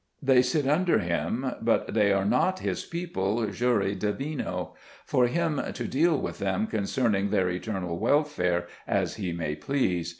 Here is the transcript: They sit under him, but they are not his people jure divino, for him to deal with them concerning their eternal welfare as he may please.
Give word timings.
They 0.19 0.41
sit 0.41 0.67
under 0.67 0.97
him, 0.97 1.51
but 1.61 1.93
they 1.93 2.11
are 2.11 2.25
not 2.25 2.61
his 2.61 2.83
people 2.83 3.45
jure 3.51 3.93
divino, 3.93 4.73
for 5.05 5.27
him 5.27 5.61
to 5.73 5.87
deal 5.87 6.19
with 6.19 6.39
them 6.39 6.65
concerning 6.65 7.29
their 7.29 7.51
eternal 7.51 7.99
welfare 7.99 8.65
as 8.87 9.17
he 9.17 9.31
may 9.31 9.53
please. 9.55 10.09